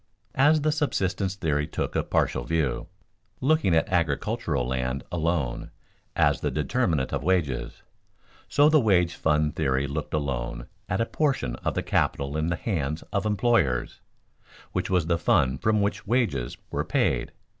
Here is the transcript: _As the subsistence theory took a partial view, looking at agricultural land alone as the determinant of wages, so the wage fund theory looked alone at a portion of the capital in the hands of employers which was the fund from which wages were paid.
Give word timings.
_As 0.33 0.61
the 0.61 0.71
subsistence 0.71 1.35
theory 1.35 1.67
took 1.67 1.95
a 1.95 2.01
partial 2.01 2.43
view, 2.43 2.87
looking 3.39 3.75
at 3.75 3.87
agricultural 3.87 4.65
land 4.67 5.03
alone 5.11 5.69
as 6.15 6.41
the 6.41 6.49
determinant 6.49 7.13
of 7.13 7.21
wages, 7.21 7.83
so 8.49 8.67
the 8.67 8.79
wage 8.79 9.13
fund 9.13 9.55
theory 9.55 9.85
looked 9.85 10.15
alone 10.15 10.65
at 10.89 11.01
a 11.01 11.05
portion 11.05 11.55
of 11.57 11.75
the 11.75 11.83
capital 11.83 12.35
in 12.35 12.47
the 12.47 12.55
hands 12.55 13.03
of 13.13 13.27
employers 13.27 14.01
which 14.71 14.89
was 14.89 15.05
the 15.05 15.19
fund 15.19 15.61
from 15.61 15.83
which 15.83 16.07
wages 16.07 16.57
were 16.71 16.83
paid. 16.83 17.31